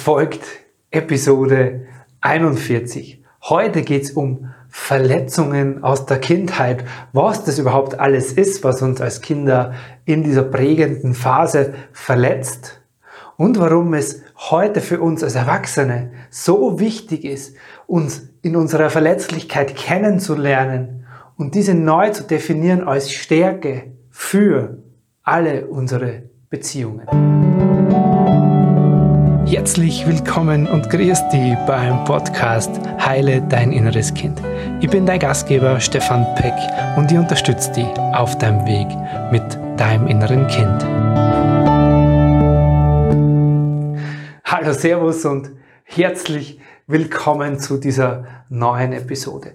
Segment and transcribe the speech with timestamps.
[0.00, 0.40] folgt
[0.90, 1.86] Episode
[2.22, 3.22] 41.
[3.42, 9.20] Heute geht's um Verletzungen aus der Kindheit, was das überhaupt alles ist, was uns als
[9.20, 9.74] Kinder
[10.06, 12.80] in dieser prägenden Phase verletzt
[13.36, 17.56] und warum es heute für uns als Erwachsene so wichtig ist,
[17.86, 21.04] uns in unserer Verletzlichkeit kennenzulernen
[21.36, 24.78] und diese neu zu definieren als Stärke für
[25.22, 27.06] alle unsere Beziehungen.
[29.50, 32.70] Herzlich willkommen und grüß dich beim Podcast
[33.04, 34.40] Heile dein inneres Kind.
[34.80, 36.54] Ich bin dein Gastgeber Stefan Peck
[36.96, 38.86] und ich unterstütze dich auf deinem Weg
[39.32, 39.42] mit
[39.76, 40.84] deinem inneren Kind.
[44.44, 45.50] Hallo, Servus und
[45.82, 49.54] herzlich willkommen zu dieser neuen Episode.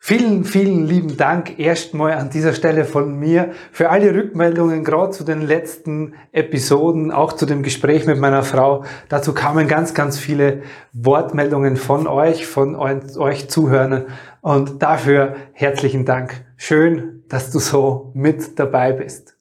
[0.00, 5.24] Vielen, vielen lieben Dank erstmal an dieser Stelle von mir für alle Rückmeldungen, gerade zu
[5.24, 8.84] den letzten Episoden, auch zu dem Gespräch mit meiner Frau.
[9.08, 10.62] Dazu kamen ganz, ganz viele
[10.92, 14.06] Wortmeldungen von euch, von euch Zuhörern
[14.40, 16.44] und dafür herzlichen Dank.
[16.56, 19.36] Schön, dass du so mit dabei bist.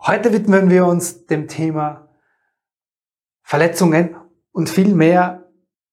[0.00, 2.08] Heute widmen wir uns dem Thema
[3.42, 4.16] Verletzungen
[4.52, 5.50] und vielmehr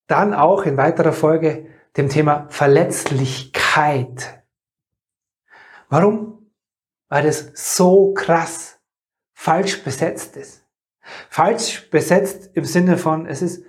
[0.07, 4.43] dann auch in weiterer Folge dem Thema Verletzlichkeit.
[5.89, 6.51] Warum?
[7.07, 8.79] Weil es so krass
[9.33, 10.65] falsch besetzt ist.
[11.29, 13.65] Falsch besetzt im Sinne von, es ist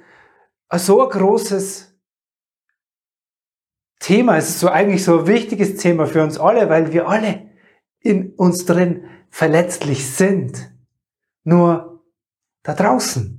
[0.73, 1.97] so ein großes
[3.99, 7.51] Thema, es ist so eigentlich so ein wichtiges Thema für uns alle, weil wir alle
[8.01, 10.73] in uns drin verletzlich sind.
[11.45, 12.05] Nur
[12.62, 13.37] da draußen.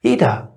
[0.00, 0.55] Jeder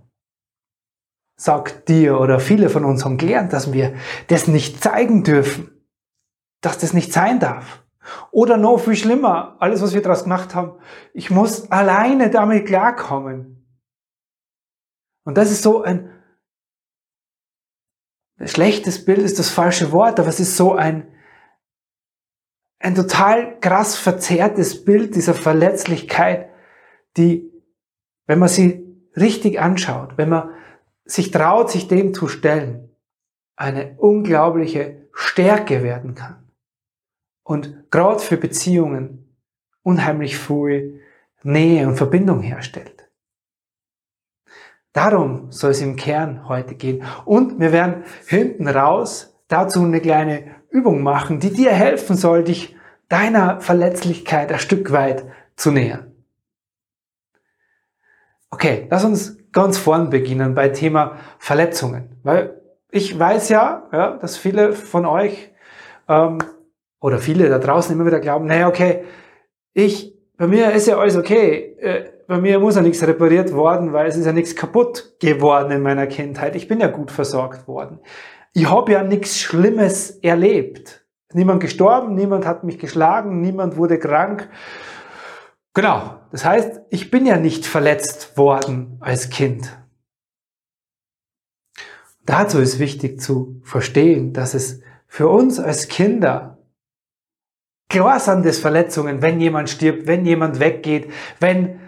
[1.40, 3.94] sagt dir oder viele von uns haben gelernt, dass wir
[4.28, 5.72] das nicht zeigen dürfen,
[6.59, 7.86] dass das nicht sein darf.
[8.31, 10.80] Oder noch viel schlimmer, alles, was wir daraus gemacht haben,
[11.14, 13.66] ich muss alleine damit klarkommen.
[15.23, 16.12] Und das ist so ein,
[18.44, 21.08] schlechtes Bild ist das falsche Wort, aber es ist so ein,
[22.80, 26.50] ein total krass verzerrtes Bild dieser Verletzlichkeit,
[27.16, 27.50] die,
[28.25, 30.50] wenn man sie richtig anschaut, wenn man
[31.09, 32.90] sich traut, sich dem zu stellen,
[33.56, 36.50] eine unglaubliche Stärke werden kann.
[37.44, 39.36] Und gerade für Beziehungen
[39.81, 41.02] unheimlich viel
[41.42, 43.09] Nähe und Verbindung herstellt.
[44.94, 47.03] Darum soll es im Kern heute gehen.
[47.25, 52.75] Und wir werden hinten raus dazu eine kleine Übung machen, die dir helfen soll, dich
[53.08, 55.25] deiner Verletzlichkeit ein Stück weit
[55.56, 56.12] zu nähern.
[58.52, 62.20] Okay, lass uns ganz vorn beginnen bei Thema Verletzungen.
[62.24, 62.62] Weil
[62.92, 65.52] ich weiß ja, ja dass viele von euch
[66.08, 66.40] ähm,
[67.00, 69.04] oder viele da draußen immer wieder glauben, naja, okay,
[69.74, 71.76] ich, bei mir ist ja alles okay.
[71.80, 75.72] Äh, bei mir muss ja nichts repariert worden, weil es ist ja nichts kaputt geworden
[75.72, 76.56] in meiner Kindheit.
[76.56, 78.00] Ich bin ja gut versorgt worden.
[78.54, 81.06] Ich habe ja nichts Schlimmes erlebt.
[81.34, 84.50] Niemand gestorben, niemand hat mich geschlagen, niemand wurde krank.
[85.74, 86.19] Genau.
[86.31, 89.78] Das heißt, ich bin ja nicht verletzt worden als Kind.
[92.25, 96.59] Dazu ist wichtig zu verstehen, dass es für uns als Kinder
[97.90, 101.80] klar sind das Verletzungen, wenn jemand stirbt, wenn jemand weggeht, wenn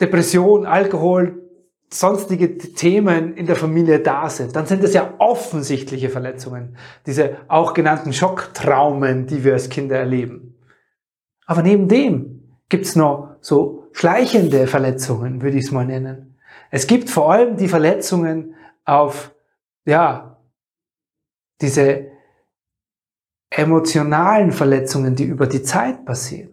[0.00, 1.42] Depression, Alkohol,
[1.90, 6.76] sonstige Themen in der Familie da sind, dann sind das ja offensichtliche Verletzungen.
[7.06, 10.53] Diese auch genannten Schocktraumen, die wir als Kinder erleben.
[11.46, 16.38] Aber neben dem gibt's noch so schleichende Verletzungen, würde ich es mal nennen.
[16.70, 19.34] Es gibt vor allem die Verletzungen auf,
[19.84, 20.38] ja,
[21.60, 22.06] diese
[23.50, 26.50] emotionalen Verletzungen, die über die Zeit passieren.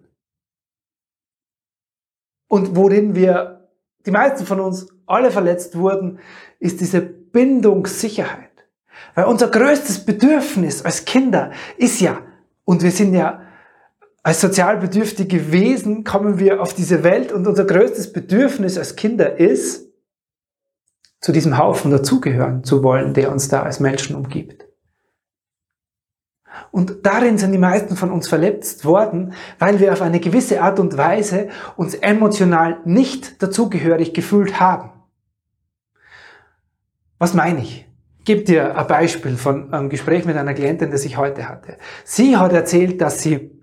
[2.48, 3.70] Und worin wir,
[4.06, 6.20] die meisten von uns alle verletzt wurden,
[6.60, 8.50] ist diese Bindungssicherheit.
[9.16, 12.22] Weil unser größtes Bedürfnis als Kinder ist ja,
[12.66, 13.42] und wir sind ja
[14.24, 19.40] als sozial bedürftige Wesen kommen wir auf diese Welt und unser größtes Bedürfnis als Kinder
[19.40, 19.88] ist,
[21.20, 24.66] zu diesem Haufen dazugehören zu wollen, der uns da als Menschen umgibt.
[26.72, 30.80] Und darin sind die meisten von uns verletzt worden, weil wir auf eine gewisse Art
[30.80, 34.92] und Weise uns emotional nicht dazugehörig gefühlt haben.
[37.20, 37.88] Was meine ich?
[38.20, 41.78] Ich gebe dir ein Beispiel von einem Gespräch mit einer Klientin, das ich heute hatte.
[42.04, 43.61] Sie hat erzählt, dass sie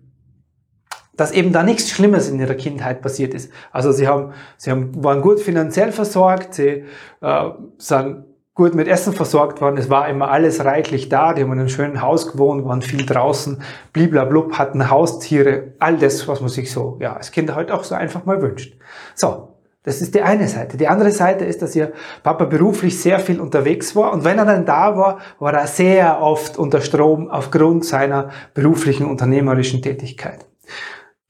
[1.19, 3.53] dass eben da nichts Schlimmes in ihrer Kindheit passiert ist.
[3.73, 6.85] Also sie haben, sie haben, waren gut finanziell versorgt, sie
[7.21, 7.45] äh,
[7.77, 8.25] sind
[8.55, 11.69] gut mit Essen versorgt worden, es war immer alles reichlich da, die haben in einem
[11.69, 13.63] schönen Haus gewohnt, waren viel draußen,
[13.93, 17.95] bliblablub, hatten Haustiere, all das, was man sich so, ja, als Kind halt auch so
[17.95, 18.77] einfach mal wünscht.
[19.15, 19.55] So.
[19.85, 20.77] Das ist die eine Seite.
[20.77, 21.93] Die andere Seite ist, dass ihr
[22.23, 26.21] Papa beruflich sehr viel unterwegs war und wenn er dann da war, war er sehr
[26.21, 30.45] oft unter Strom aufgrund seiner beruflichen unternehmerischen Tätigkeit.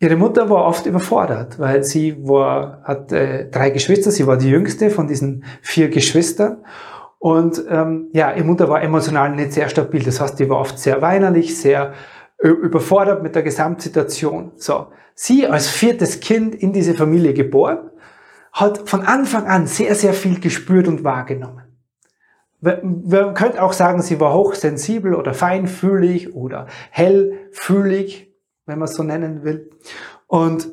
[0.01, 4.49] Ihre Mutter war oft überfordert, weil sie war, hat äh, drei Geschwister, sie war die
[4.49, 6.65] jüngste von diesen vier Geschwistern
[7.19, 10.03] und ähm, ja, ihre Mutter war emotional nicht sehr stabil.
[10.05, 11.95] Das heißt, die war oft sehr weinerlich, sehr
[12.41, 14.53] überfordert mit der Gesamtsituation.
[14.55, 17.91] So, sie als viertes Kind in diese Familie geboren
[18.53, 21.65] hat von Anfang an sehr, sehr viel gespürt und wahrgenommen.
[22.61, 28.28] Man könnte auch sagen, sie war hochsensibel oder feinfühlig oder hellfühlig,
[28.69, 29.71] wenn man es so nennen will.
[30.27, 30.69] Und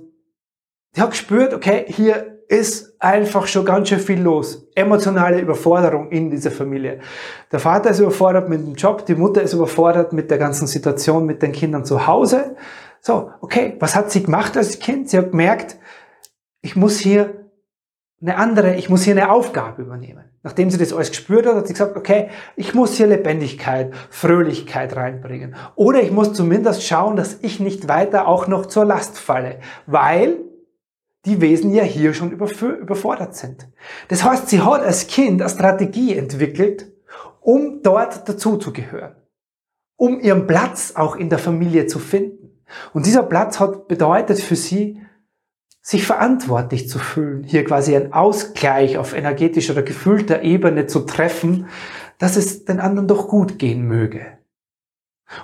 [0.93, 4.67] sie hat gespürt, okay, hier ist einfach schon ganz schön viel los.
[4.75, 6.99] Emotionale Überforderung in dieser Familie.
[7.51, 11.25] Der Vater ist überfordert mit dem Job, die Mutter ist überfordert mit der ganzen Situation
[11.25, 12.55] mit den Kindern zu Hause.
[13.01, 15.09] So, okay, was hat sie gemacht als Kind?
[15.09, 15.77] Sie hat gemerkt,
[16.61, 17.49] ich muss hier
[18.21, 20.24] eine andere, ich muss hier eine Aufgabe übernehmen.
[20.45, 24.95] Nachdem sie das alles gespürt hat, hat sie gesagt, okay, ich muss hier Lebendigkeit, Fröhlichkeit
[24.95, 25.55] reinbringen.
[25.73, 29.57] Oder ich muss zumindest schauen, dass ich nicht weiter auch noch zur Last falle,
[29.87, 30.37] weil
[31.25, 33.67] die Wesen ja hier schon überfordert sind.
[34.09, 36.93] Das heißt, sie hat als Kind eine Strategie entwickelt,
[37.41, 39.15] um dort dazuzugehören,
[39.97, 42.61] um ihren Platz auch in der Familie zu finden.
[42.93, 45.01] Und dieser Platz hat bedeutet für sie,
[45.85, 51.67] sich verantwortlich zu fühlen, hier quasi einen Ausgleich auf energetischer oder gefühlter Ebene zu treffen,
[52.17, 54.25] dass es den anderen doch gut gehen möge.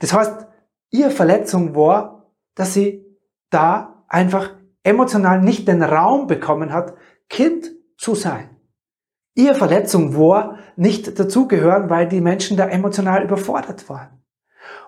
[0.00, 0.46] Das heißt,
[0.90, 3.04] ihre Verletzung war, dass sie
[3.50, 4.50] da einfach
[4.82, 6.94] emotional nicht den Raum bekommen hat,
[7.28, 8.50] Kind zu sein.
[9.34, 14.22] Ihre Verletzung war nicht dazugehören, weil die Menschen da emotional überfordert waren.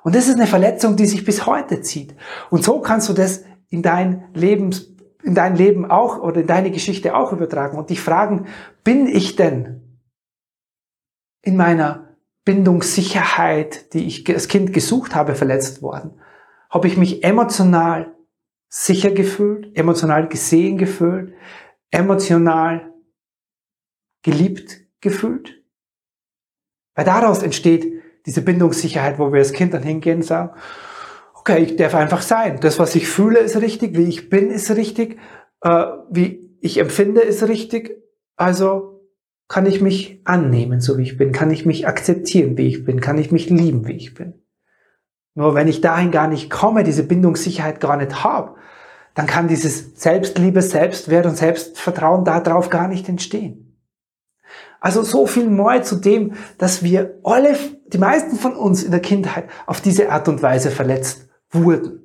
[0.03, 2.15] Und das ist eine Verletzung, die sich bis heute zieht.
[2.51, 6.71] Und so kannst du das in dein Lebens, in dein Leben auch oder in deine
[6.71, 8.47] Geschichte auch übertragen und dich fragen,
[8.83, 10.01] bin ich denn
[11.41, 12.04] in meiner
[12.45, 16.21] Bindungssicherheit, die ich als Kind gesucht habe, verletzt worden?
[16.71, 18.15] Habe ich mich emotional
[18.69, 21.35] sicher gefühlt, emotional gesehen gefühlt,
[21.91, 22.93] emotional
[24.23, 25.63] geliebt gefühlt?
[26.95, 30.51] Weil daraus entsteht diese Bindungssicherheit, wo wir als Kind dann hingehen und sagen,
[31.35, 32.59] okay, ich darf einfach sein.
[32.61, 35.19] Das, was ich fühle, ist richtig, wie ich bin, ist richtig,
[35.61, 38.03] äh, wie ich empfinde, ist richtig.
[38.37, 38.94] Also
[39.49, 41.33] kann ich mich annehmen, so wie ich bin?
[41.33, 43.01] Kann ich mich akzeptieren, wie ich bin?
[43.01, 44.35] Kann ich mich lieben, wie ich bin?
[45.35, 48.57] Nur wenn ich dahin gar nicht komme, diese Bindungssicherheit gar nicht habe,
[49.15, 53.79] dann kann dieses Selbstliebe, Selbstwert und Selbstvertrauen darauf gar nicht entstehen.
[54.81, 59.01] Also so viel mehr zu dem, dass wir alle, die meisten von uns in der
[59.01, 62.03] Kindheit auf diese Art und Weise verletzt wurden.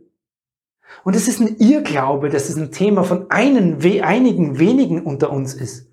[1.04, 5.54] Und es ist ein Irrglaube, dass es ein Thema von einen, einigen wenigen unter uns
[5.54, 5.89] ist.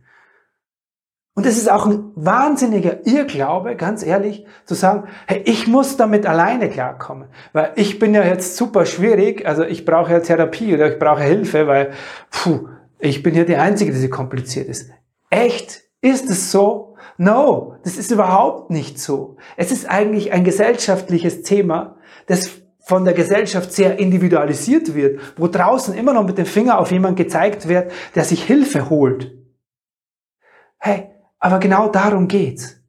[1.37, 6.25] Und es ist auch ein wahnsinniger Irrglaube, ganz ehrlich, zu sagen, hey, ich muss damit
[6.25, 10.91] alleine klarkommen, weil ich bin ja jetzt super schwierig, also ich brauche ja Therapie oder
[10.91, 11.91] ich brauche Hilfe, weil,
[12.31, 14.91] puh, ich bin ja die Einzige, die so kompliziert ist.
[15.29, 15.83] Echt?
[16.01, 16.97] Ist es so?
[17.19, 19.37] No, das ist überhaupt nicht so.
[19.59, 21.97] Es ist eigentlich ein gesellschaftliches Thema,
[22.29, 22.51] das
[22.81, 27.17] von der Gesellschaft sehr individualisiert wird, wo draußen immer noch mit dem Finger auf jemanden
[27.17, 29.37] gezeigt wird, der sich Hilfe holt.
[30.79, 31.11] Hey,
[31.47, 32.83] aber genau darum geht's.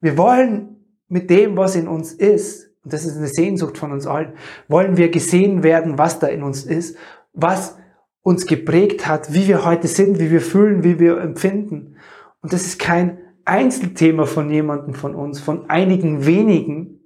[0.00, 4.08] Wir wollen mit dem, was in uns ist, und das ist eine Sehnsucht von uns
[4.08, 4.32] allen,
[4.66, 6.96] wollen wir gesehen werden, was da in uns ist,
[7.32, 7.76] was
[8.22, 11.94] uns geprägt hat, wie wir heute sind, wie wir fühlen, wie wir empfinden.
[12.42, 16.98] Und das ist kein Einzelthema von jemandem von uns, von einigen wenigen,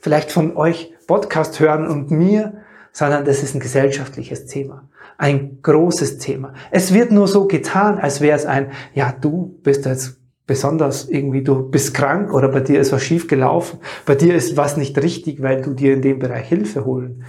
[0.00, 4.88] vielleicht von euch Podcast hören und mir, sondern das ist ein gesellschaftliches Thema,
[5.20, 6.54] ein großes Thema.
[6.70, 11.44] Es wird nur so getan, als wäre es ein, ja, du bist jetzt besonders irgendwie,
[11.44, 14.96] du bist krank oder bei dir ist was schief gelaufen, bei dir ist was nicht
[14.96, 17.24] richtig, weil du dir in dem Bereich Hilfe holen,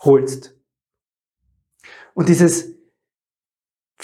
[0.00, 0.54] holst.
[2.12, 2.71] Und dieses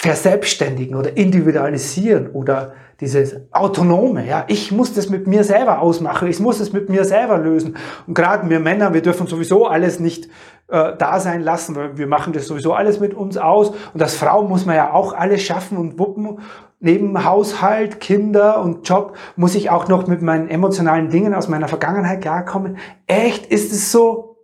[0.00, 6.38] Verselbstständigen oder Individualisieren oder dieses Autonome, ja, ich muss das mit mir selber ausmachen, ich
[6.38, 7.76] muss es mit mir selber lösen.
[8.07, 10.26] Und gerade wir Männer, wir dürfen sowieso alles nicht
[10.69, 13.73] äh, da sein lassen, weil wir machen das sowieso alles mit uns aus.
[13.93, 16.38] Und als Frau muss man ja auch alles schaffen und wuppen.
[16.78, 21.67] Neben Haushalt, Kinder und Job muss ich auch noch mit meinen emotionalen Dingen aus meiner
[21.67, 22.78] Vergangenheit klarkommen.
[23.09, 24.37] Echt, ist es so?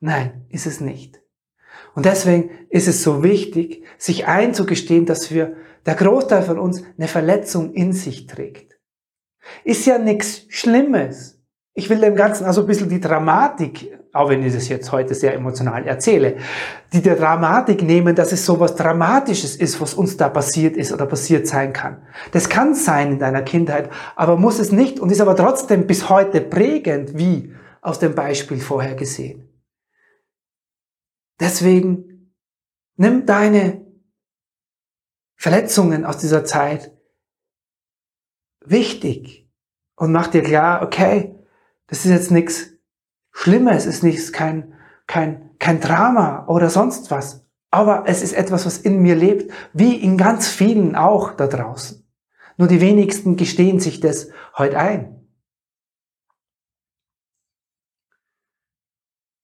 [0.00, 1.20] Nein, ist es nicht.
[1.98, 7.08] Und deswegen ist es so wichtig, sich einzugestehen, dass wir, der Großteil von uns eine
[7.08, 8.78] Verletzung in sich trägt.
[9.64, 11.40] Ist ja nichts Schlimmes.
[11.74, 15.12] Ich will dem Ganzen also ein bisschen die Dramatik, auch wenn ich das jetzt heute
[15.16, 16.36] sehr emotional erzähle,
[16.92, 20.92] die der Dramatik nehmen, dass es so was Dramatisches ist, was uns da passiert ist
[20.92, 21.96] oder passiert sein kann.
[22.30, 26.08] Das kann sein in deiner Kindheit, aber muss es nicht und ist aber trotzdem bis
[26.08, 27.52] heute prägend, wie
[27.82, 29.47] aus dem Beispiel vorher gesehen.
[31.40, 32.34] Deswegen
[32.96, 33.86] nimm deine
[35.36, 36.92] Verletzungen aus dieser Zeit
[38.64, 39.48] wichtig
[39.94, 41.34] und mach dir klar, okay,
[41.86, 42.70] das ist jetzt nichts
[43.30, 44.74] Schlimmes, es ist nichts, kein,
[45.06, 47.46] kein, kein Drama oder sonst was.
[47.70, 52.04] Aber es ist etwas, was in mir lebt, wie in ganz vielen auch da draußen.
[52.56, 55.17] Nur die wenigsten gestehen sich das heute ein.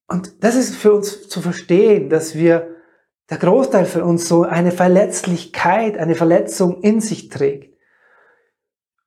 [0.07, 2.75] Und das ist für uns zu verstehen, dass wir,
[3.31, 7.75] der Großteil von uns so eine Verletzlichkeit, eine Verletzung in sich trägt.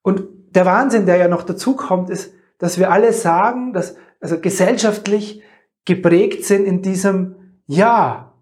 [0.01, 4.39] Und der Wahnsinn, der ja noch dazu kommt, ist, dass wir alle sagen, dass also
[4.39, 5.44] gesellschaftlich
[5.86, 8.34] geprägt sind in diesem Ja,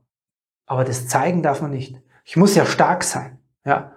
[0.66, 2.02] aber das zeigen darf man nicht.
[2.24, 3.40] Ich muss ja stark sein.
[3.66, 3.95] Ja,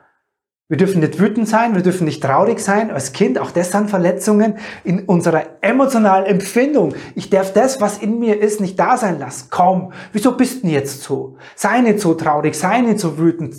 [0.68, 3.38] wir dürfen nicht wütend sein, wir dürfen nicht traurig sein als Kind.
[3.38, 6.94] Auch das sind Verletzungen in unserer emotionalen Empfindung.
[7.14, 9.48] Ich darf das, was in mir ist, nicht da sein lassen.
[9.50, 11.38] Komm, wieso bist du jetzt so?
[11.54, 13.56] Sei nicht so traurig, sei nicht so wütend.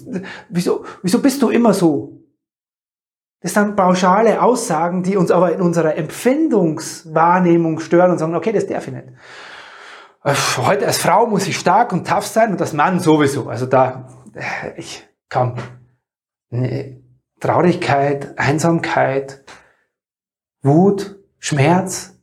[0.50, 2.20] Wieso, wieso bist du immer so?
[3.42, 8.68] Das sind pauschale Aussagen, die uns aber in unserer Empfindungswahrnehmung stören und sagen, okay, das
[8.68, 9.08] darf ich nicht.
[10.58, 13.48] Heute als Frau muss ich stark und tough sein und als Mann sowieso.
[13.48, 14.10] Also da,
[14.76, 15.56] ich, komm,
[16.52, 16.99] eine
[17.40, 19.44] Traurigkeit, Einsamkeit,
[20.62, 22.20] Wut, Schmerz.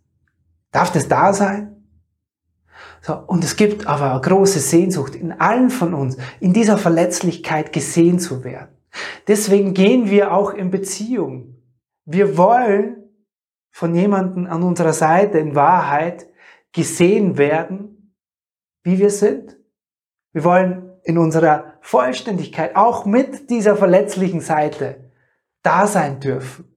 [0.73, 1.77] Darf das da sein?
[3.01, 7.73] So, und es gibt aber eine große Sehnsucht in allen von uns, in dieser Verletzlichkeit
[7.73, 8.77] gesehen zu werden.
[9.29, 11.63] Deswegen gehen wir auch in Beziehung.
[12.05, 13.05] Wir wollen
[13.71, 16.29] von jemandem an unserer Seite in Wahrheit
[16.73, 18.13] gesehen werden,
[18.83, 19.57] wie wir sind.
[20.33, 25.06] Wir wollen in unserer Vollständigkeit, auch mit dieser verletzlichen Seite,
[25.67, 26.77] da sein dürfen.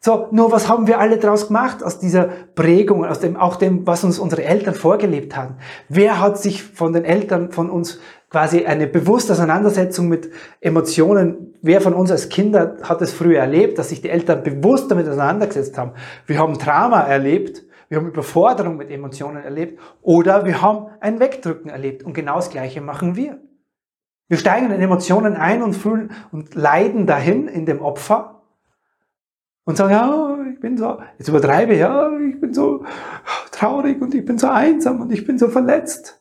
[0.00, 2.24] So, nur was haben wir alle draus gemacht aus dieser
[2.54, 5.56] Prägung, aus dem, auch dem, was uns unsere Eltern vorgelebt haben?
[5.88, 10.28] Wer hat sich von den Eltern, von uns quasi eine bewusste Auseinandersetzung mit
[10.60, 14.90] Emotionen, wer von uns als Kinder hat es früher erlebt, dass sich die Eltern bewusst
[14.90, 15.92] damit auseinandergesetzt haben?
[16.26, 21.70] Wir haben Drama erlebt, wir haben Überforderung mit Emotionen erlebt oder wir haben ein Wegdrücken
[21.70, 23.38] erlebt und genau das Gleiche machen wir.
[24.28, 28.42] Wir steigen in Emotionen ein und fühlen und leiden dahin in dem Opfer
[29.64, 32.84] und sagen, ja, ich bin so, jetzt übertreibe ich, ja, ich bin so
[33.50, 36.20] traurig und ich bin so einsam und ich bin so verletzt.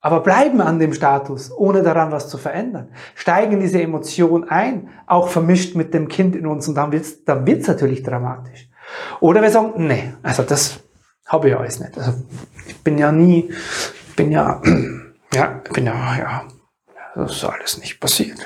[0.00, 2.90] Aber bleiben an dem Status, ohne daran was zu verändern.
[3.14, 7.46] Steigen diese Emotion ein, auch vermischt mit dem Kind in uns und dann wird's, dann
[7.46, 8.68] wird's natürlich dramatisch.
[9.20, 10.80] Oder wir sagen, nee, also das
[11.26, 11.96] habe ich alles nicht.
[11.96, 12.12] Also
[12.66, 13.50] ich bin ja nie,
[14.16, 14.60] bin ja,
[15.32, 16.44] ja, bin ja, ja,
[17.14, 18.38] das ist alles nicht passiert.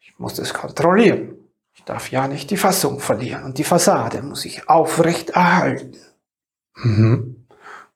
[0.00, 1.34] Ich muss das kontrollieren.
[1.74, 5.96] Ich darf ja nicht die Fassung verlieren und die Fassade muss ich aufrecht erhalten.
[6.74, 7.46] Mhm.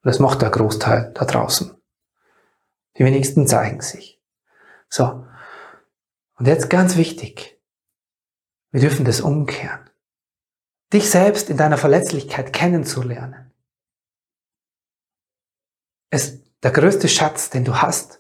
[0.03, 1.75] Das macht der Großteil da draußen.
[2.97, 4.21] Die wenigsten zeigen sich.
[4.89, 5.27] So.
[6.37, 7.61] Und jetzt ganz wichtig.
[8.71, 9.91] Wir dürfen das umkehren.
[10.93, 13.53] Dich selbst in deiner Verletzlichkeit kennenzulernen.
[16.11, 18.19] ist der größte Schatz, den du hast,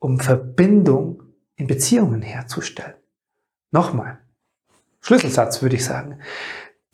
[0.00, 1.22] um Verbindung
[1.54, 2.94] in Beziehungen herzustellen.
[3.70, 4.18] Nochmal,
[5.00, 6.18] Schlüsselsatz würde ich sagen,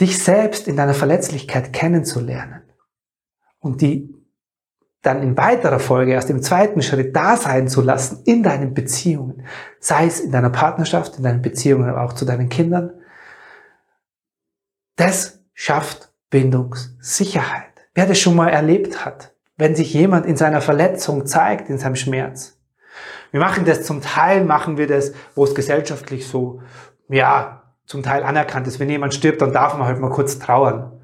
[0.00, 2.62] dich selbst in deiner Verletzlichkeit kennenzulernen
[3.58, 4.12] und die
[5.00, 9.46] dann in weiterer Folge, erst im zweiten Schritt da sein zu lassen in deinen Beziehungen,
[9.78, 12.90] sei es in deiner Partnerschaft, in deinen Beziehungen, aber auch zu deinen Kindern,
[14.96, 17.86] das schafft Bindungssicherheit.
[17.94, 21.96] Wer das schon mal erlebt hat, wenn sich jemand in seiner Verletzung zeigt, in seinem
[21.96, 22.55] Schmerz.
[23.30, 26.60] Wir machen das zum Teil, machen wir das, wo es gesellschaftlich so,
[27.08, 28.80] ja, zum Teil anerkannt ist.
[28.80, 30.96] Wenn jemand stirbt, dann darf man halt mal kurz trauern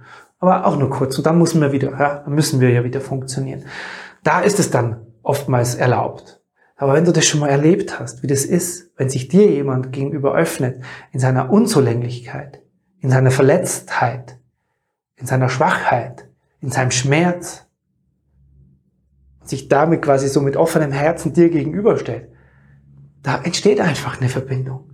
[0.43, 1.17] aber auch nur kurz.
[1.17, 3.65] Und dann müssen wir wieder, ja, dann müssen wir ja wieder funktionieren.
[4.25, 6.41] Da ist es dann oftmals erlaubt.
[6.77, 9.93] Aber wenn du das schon mal erlebt hast, wie das ist, wenn sich dir jemand
[9.93, 10.83] gegenüber öffnet,
[11.13, 12.61] in seiner Unzulänglichkeit,
[12.99, 14.37] in seiner Verletztheit,
[15.15, 16.29] in seiner Schwachheit,
[16.61, 17.65] in seinem Schmerz,
[19.45, 22.29] sich damit quasi so mit offenem Herzen dir gegenüberstellt,
[23.23, 24.93] da entsteht einfach eine Verbindung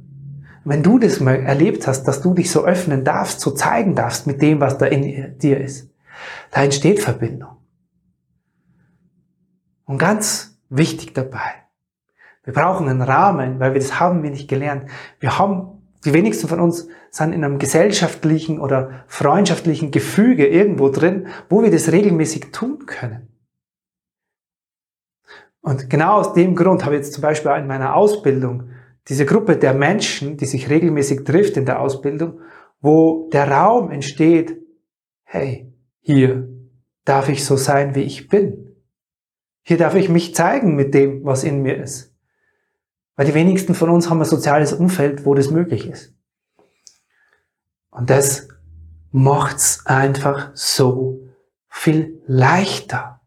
[0.69, 4.27] wenn du das mal erlebt hast, dass du dich so öffnen darfst, so zeigen darfst
[4.27, 5.91] mit dem, was da in dir ist,
[6.51, 7.57] da entsteht Verbindung.
[9.87, 11.65] Und ganz wichtig dabei,
[12.45, 14.91] wir brauchen einen Rahmen, weil wir das haben wir nicht gelernt.
[15.21, 21.29] Wir haben, die wenigsten von uns sind in einem gesellschaftlichen oder freundschaftlichen Gefüge irgendwo drin,
[21.49, 23.28] wo wir das regelmäßig tun können.
[25.61, 28.71] Und genau aus dem Grund habe ich jetzt zum Beispiel in meiner Ausbildung
[29.09, 32.41] diese Gruppe der Menschen, die sich regelmäßig trifft in der Ausbildung,
[32.81, 34.57] wo der Raum entsteht,
[35.25, 36.49] hey, hier
[37.05, 38.77] darf ich so sein, wie ich bin.
[39.63, 42.15] Hier darf ich mich zeigen mit dem, was in mir ist.
[43.17, 46.15] Weil die wenigsten von uns haben ein soziales Umfeld, wo das möglich ist.
[47.91, 48.49] Und das
[49.11, 51.29] macht's einfach so
[51.69, 53.18] viel leichter.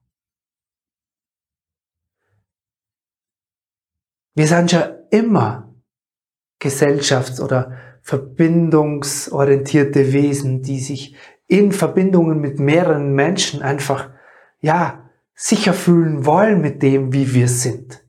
[4.34, 5.74] Wir sind schon immer
[6.62, 11.16] gesellschafts- oder verbindungsorientierte Wesen, die sich
[11.48, 14.10] in Verbindungen mit mehreren Menschen einfach,
[14.62, 18.04] ja, sicher fühlen wollen mit dem, wie wir sind.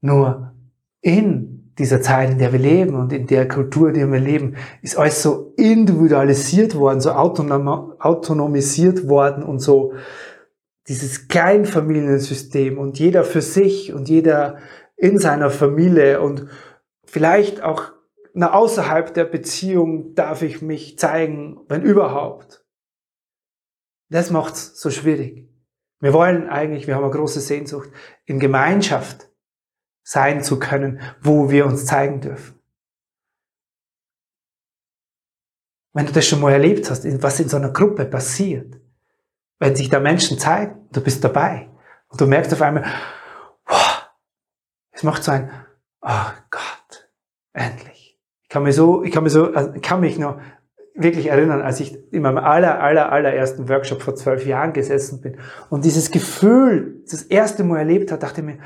[0.00, 0.54] Nur
[1.00, 4.56] in dieser Zeit, in der wir leben und in der Kultur, in der wir leben,
[4.82, 9.94] ist alles so individualisiert worden, so autonom autonomisiert worden und so
[10.88, 14.58] dieses Kleinfamiliensystem und jeder für sich und jeder
[14.96, 16.48] in seiner Familie und
[17.04, 17.92] vielleicht auch
[18.34, 22.64] na, außerhalb der Beziehung darf ich mich zeigen, wenn überhaupt.
[24.08, 25.48] Das macht's so schwierig.
[26.00, 27.90] Wir wollen eigentlich, wir haben eine große Sehnsucht,
[28.24, 29.30] in Gemeinschaft
[30.02, 32.58] sein zu können, wo wir uns zeigen dürfen.
[35.94, 38.81] Wenn du das schon mal erlebt hast, was in so einer Gruppe passiert,
[39.62, 41.68] wenn sich da Menschen zeigen, du bist dabei
[42.08, 42.84] und du merkst auf einmal,
[44.90, 45.52] es macht so ein,
[46.00, 47.08] oh Gott,
[47.52, 48.18] endlich.
[48.42, 50.40] Ich kann mich so, ich kann mich so, also ich kann mich noch
[50.96, 55.38] wirklich erinnern, als ich in meinem aller, aller, allerersten Workshop vor zwölf Jahren gesessen bin
[55.70, 58.58] und dieses Gefühl das erste Mal erlebt hat, dachte ich mir,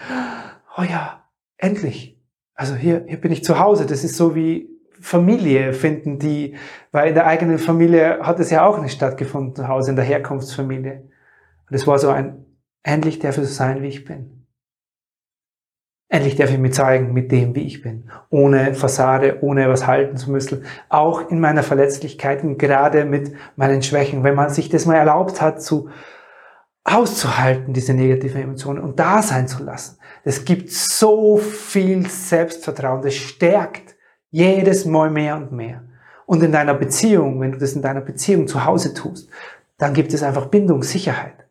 [0.79, 1.29] oh ja,
[1.59, 2.19] endlich.
[2.55, 3.85] Also hier, hier bin ich zu Hause.
[3.85, 6.57] Das ist so wie Familie finden, die,
[6.93, 10.05] weil in der eigenen Familie hat es ja auch nicht stattgefunden zu Hause, in der
[10.05, 11.03] Herkunftsfamilie.
[11.69, 12.45] Und es war so ein,
[12.83, 14.47] endlich darf ich so sein, wie ich bin.
[16.09, 18.11] Endlich darf ich mir zeigen mit dem, wie ich bin.
[18.31, 20.65] Ohne Fassade, ohne was halten zu müssen.
[20.89, 24.23] Auch in meiner Verletzlichkeit und gerade mit meinen Schwächen.
[24.23, 25.91] Wenn man sich das mal erlaubt hat, zu
[26.85, 29.99] auszuhalten, diese negativen Emotionen und da sein zu lassen.
[30.23, 33.03] Es gibt so viel Selbstvertrauen.
[33.03, 33.96] Das stärkt
[34.31, 35.83] jedes Mal mehr und mehr.
[36.27, 39.31] Und in deiner Beziehung, wenn du das in deiner Beziehung zu Hause tust,
[39.79, 41.47] dann gibt es einfach Bindungssicherheit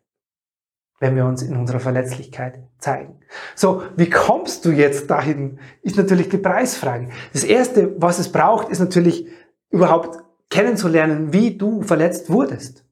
[0.98, 3.18] wenn wir uns in unserer Verletzlichkeit zeigen.
[3.54, 7.08] So, wie kommst du jetzt dahin, ist natürlich die Preisfrage.
[7.32, 9.28] Das Erste, was es braucht, ist natürlich
[9.70, 12.84] überhaupt kennenzulernen, wie du verletzt wurdest.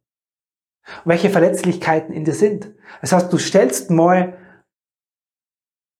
[1.06, 2.70] welche Verletzlichkeiten in dir sind.
[3.00, 4.36] Das heißt, du stellst mal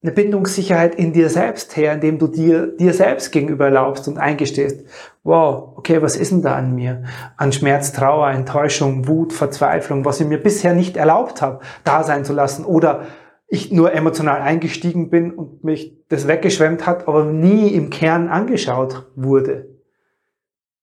[0.04, 4.84] eine Bindungssicherheit in dir selbst her, indem du dir, dir selbst gegenüber erlaubst und eingestehst,
[5.22, 7.04] wow, okay, was ist denn da an mir?
[7.38, 12.26] An Schmerz, Trauer, Enttäuschung, Wut, Verzweiflung, was ich mir bisher nicht erlaubt habe, da sein
[12.26, 13.06] zu lassen oder
[13.46, 19.06] ich nur emotional eingestiegen bin und mich das weggeschwemmt hat, aber nie im Kern angeschaut
[19.16, 19.70] wurde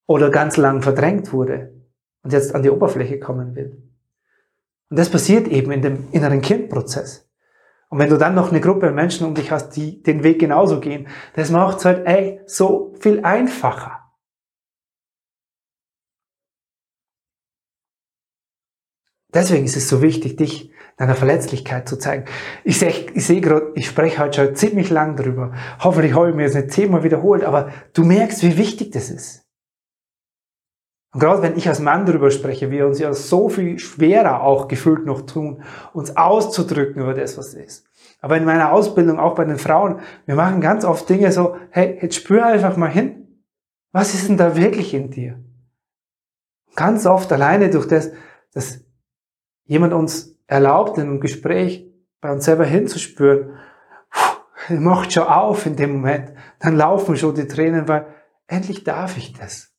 [0.07, 1.73] oder ganz lang verdrängt wurde
[2.23, 3.83] und jetzt an die Oberfläche kommen will.
[4.89, 7.30] Und das passiert eben in dem inneren Kindprozess.
[7.91, 10.79] Und wenn du dann noch eine Gruppe Menschen um dich hast, die den Weg genauso
[10.79, 14.13] gehen, das macht es halt ey, so viel einfacher.
[19.33, 22.25] Deswegen ist es so wichtig, dich deiner Verletzlichkeit zu zeigen.
[22.63, 25.53] Ich sehe ich seh gerade, ich spreche heute schon ziemlich lang drüber.
[25.79, 29.50] Hoffentlich habe ich mir jetzt nicht zehnmal wiederholt, aber du merkst, wie wichtig das ist.
[31.13, 34.67] Und gerade wenn ich als Mann darüber spreche, wir uns ja so viel schwerer auch
[34.67, 37.85] gefühlt noch tun, uns auszudrücken über das, was ist.
[38.21, 41.97] Aber in meiner Ausbildung, auch bei den Frauen, wir machen ganz oft Dinge so, hey,
[42.01, 43.43] jetzt spür einfach mal hin.
[43.91, 45.43] Was ist denn da wirklich in dir?
[46.75, 48.11] Ganz oft alleine durch das,
[48.53, 48.79] dass
[49.65, 51.89] jemand uns erlaubt, in einem Gespräch
[52.21, 53.57] bei uns selber hinzuspüren,
[54.69, 56.33] macht schon auf in dem Moment.
[56.59, 58.05] Dann laufen schon die Tränen, weil
[58.47, 59.70] endlich darf ich das.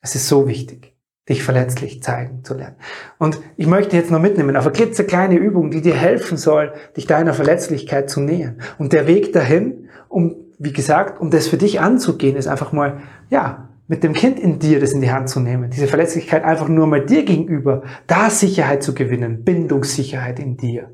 [0.00, 0.94] Es ist so wichtig,
[1.28, 2.76] dich verletzlich zeigen zu lernen.
[3.18, 7.06] Und ich möchte jetzt noch mitnehmen auf eine klitzekleine Übung, die dir helfen soll, dich
[7.06, 8.60] deiner Verletzlichkeit zu nähern.
[8.78, 13.02] Und der Weg dahin, um, wie gesagt, um das für dich anzugehen, ist einfach mal,
[13.30, 16.68] ja, mit dem Kind in dir das in die Hand zu nehmen, diese Verletzlichkeit einfach
[16.68, 20.90] nur mal dir gegenüber, da Sicherheit zu gewinnen, Bindungssicherheit in dir.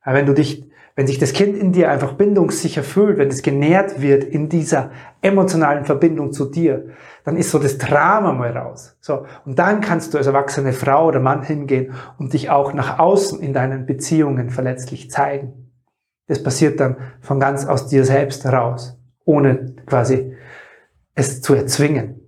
[0.00, 0.64] Aber wenn du dich
[0.96, 4.92] wenn sich das Kind in dir einfach bindungssicher fühlt, wenn es genährt wird in dieser
[5.22, 6.90] emotionalen Verbindung zu dir,
[7.24, 8.96] dann ist so das Drama mal raus.
[9.00, 9.26] So.
[9.44, 13.40] Und dann kannst du als erwachsene Frau oder Mann hingehen und dich auch nach außen
[13.40, 15.72] in deinen Beziehungen verletzlich zeigen.
[16.28, 20.34] Das passiert dann von ganz aus dir selbst heraus, ohne quasi
[21.14, 22.23] es zu erzwingen.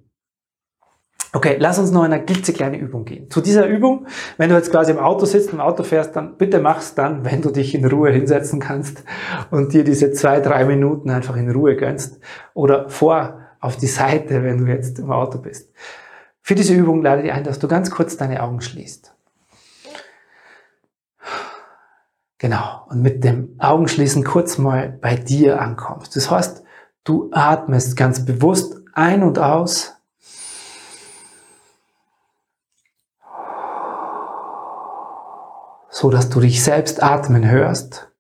[1.36, 3.28] Okay, lass uns noch in eine klitzekleine Übung gehen.
[3.28, 4.06] Zu dieser Übung,
[4.38, 7.42] wenn du jetzt quasi im Auto sitzt, im Auto fährst, dann bitte mach's dann, wenn
[7.42, 9.04] du dich in Ruhe hinsetzen kannst
[9.50, 12.20] und dir diese zwei, drei Minuten einfach in Ruhe gönnst
[12.54, 15.70] oder vor auf die Seite, wenn du jetzt im Auto bist.
[16.40, 19.14] Für diese Übung lade ich ein, dass du ganz kurz deine Augen schließt.
[22.38, 22.86] Genau.
[22.88, 26.16] Und mit dem Augenschließen kurz mal bei dir ankommst.
[26.16, 26.64] Das heißt,
[27.04, 29.95] du atmest ganz bewusst ein und aus
[35.96, 38.12] so dass du dich selbst atmen hörst.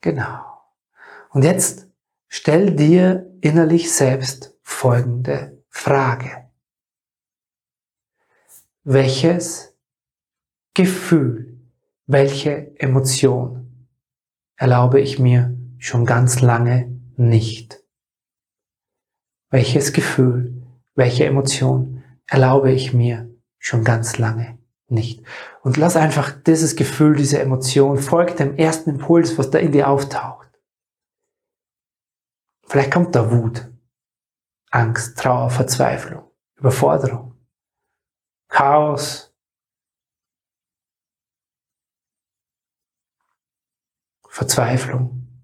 [0.00, 0.44] Genau.
[1.30, 1.86] Und jetzt
[2.26, 6.50] stell dir innerlich selbst folgende Frage.
[8.82, 9.75] Welches
[10.76, 11.58] Gefühl,
[12.06, 13.88] welche Emotion
[14.56, 17.82] erlaube ich mir schon ganz lange nicht?
[19.48, 24.58] Welches Gefühl, welche Emotion erlaube ich mir schon ganz lange
[24.88, 25.24] nicht?
[25.62, 29.88] Und lass einfach dieses Gefühl, diese Emotion, folgt dem ersten Impuls, was da in dir
[29.88, 30.50] auftaucht.
[32.66, 33.66] Vielleicht kommt da Wut,
[34.70, 37.34] Angst, Trauer, Verzweiflung, Überforderung,
[38.48, 39.25] Chaos,
[44.36, 45.42] Verzweiflung,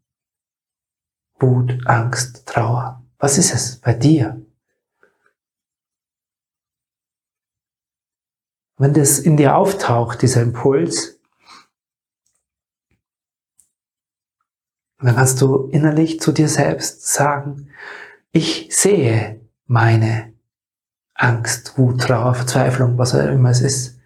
[1.40, 3.02] Wut, Angst, Trauer.
[3.16, 4.44] Was ist es bei dir?
[8.76, 11.18] Wenn das in dir auftaucht, dieser Impuls,
[14.98, 17.70] dann kannst du innerlich zu dir selbst sagen,
[18.30, 20.34] ich sehe meine
[21.14, 23.98] Angst, Wut, Trauer, Verzweiflung, was auch immer es ist.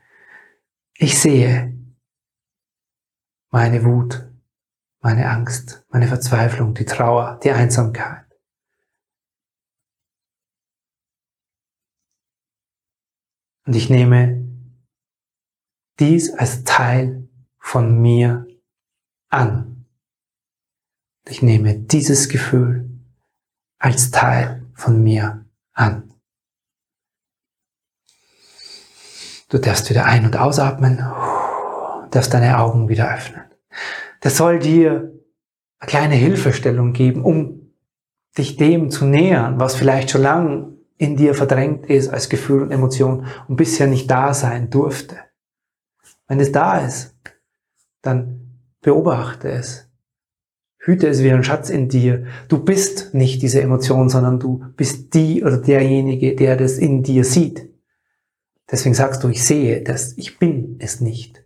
[0.95, 1.77] Ich sehe
[3.51, 4.27] meine Wut,
[5.07, 8.27] meine Angst, meine Verzweiflung, die Trauer, die Einsamkeit.
[13.65, 14.45] Und ich nehme
[16.01, 18.49] dies als Teil von mir
[19.29, 19.87] an.
[21.29, 22.91] Ich nehme dieses Gefühl
[23.79, 26.13] als Teil von mir an.
[29.51, 30.97] Du darfst wieder ein- und ausatmen,
[32.11, 33.47] darfst deine Augen wieder öffnen
[34.27, 35.23] das soll dir
[35.79, 37.71] eine kleine Hilfestellung geben, um
[38.37, 42.73] dich dem zu nähern, was vielleicht schon lang in dir verdrängt ist als Gefühl und
[42.73, 45.17] Emotion und bisher nicht da sein durfte.
[46.27, 47.15] Wenn es da ist,
[48.03, 49.89] dann beobachte es.
[50.81, 52.27] Hüte es wie ein Schatz in dir.
[52.49, 57.23] Du bist nicht diese Emotion, sondern du bist die oder derjenige, der das in dir
[57.23, 57.73] sieht.
[58.69, 61.46] Deswegen sagst du, ich sehe das, ich bin es nicht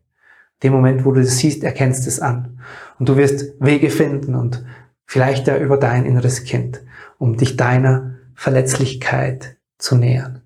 [0.62, 2.61] dem Moment, wo du das siehst, erkennst es an.
[2.99, 4.64] Und du wirst Wege finden und
[5.07, 6.83] vielleicht ja über dein inneres Kind,
[7.18, 10.42] um dich deiner Verletzlichkeit zu nähern.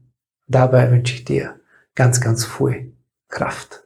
[0.46, 1.60] Dabei wünsche ich dir
[1.94, 2.92] ganz, ganz viel
[3.28, 3.84] Kraft.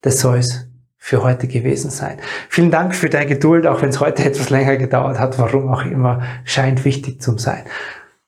[0.00, 2.18] Das soll es für heute gewesen sein.
[2.48, 5.84] Vielen Dank für deine Geduld, auch wenn es heute etwas länger gedauert hat, warum auch
[5.84, 7.64] immer, scheint wichtig zu sein.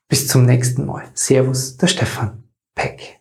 [0.08, 1.04] Bis zum nächsten Mal.
[1.14, 3.20] Servus, der Stefan Peck.